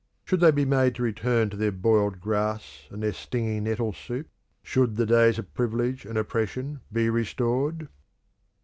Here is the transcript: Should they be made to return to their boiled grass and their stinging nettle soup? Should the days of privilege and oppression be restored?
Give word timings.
Should 0.25 0.39
they 0.39 0.49
be 0.49 0.65
made 0.65 0.95
to 0.95 1.03
return 1.03 1.51
to 1.51 1.55
their 1.57 1.71
boiled 1.71 2.19
grass 2.19 2.87
and 2.89 3.03
their 3.03 3.13
stinging 3.13 3.65
nettle 3.65 3.93
soup? 3.93 4.27
Should 4.63 4.95
the 4.95 5.05
days 5.05 5.37
of 5.37 5.53
privilege 5.53 6.05
and 6.07 6.17
oppression 6.17 6.81
be 6.91 7.07
restored? 7.11 7.87